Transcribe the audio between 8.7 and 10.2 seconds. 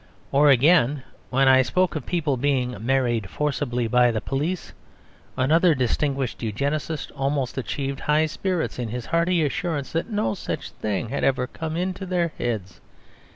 in his hearty assurance that